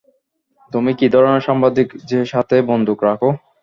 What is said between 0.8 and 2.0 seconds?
কী ধরনের সাংবাদিক